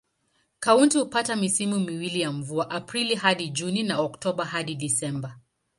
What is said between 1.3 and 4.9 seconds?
misimu miwili ya mvua: Aprili hadi Juni na Oktoba hadi